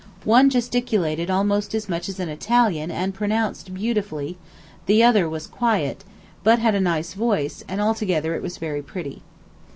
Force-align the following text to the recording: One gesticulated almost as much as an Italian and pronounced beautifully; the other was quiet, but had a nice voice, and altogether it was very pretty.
One 0.25 0.49
gesticulated 0.49 1.29
almost 1.29 1.75
as 1.75 1.87
much 1.87 2.09
as 2.09 2.19
an 2.19 2.27
Italian 2.27 2.89
and 2.89 3.13
pronounced 3.13 3.71
beautifully; 3.71 4.35
the 4.87 5.03
other 5.03 5.29
was 5.29 5.45
quiet, 5.45 6.03
but 6.43 6.57
had 6.57 6.73
a 6.73 6.81
nice 6.81 7.13
voice, 7.13 7.63
and 7.67 7.79
altogether 7.79 8.33
it 8.33 8.41
was 8.41 8.57
very 8.57 8.81
pretty. 8.81 9.21